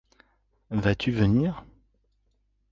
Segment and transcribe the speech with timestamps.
[0.71, 1.63] Vas-tu venir?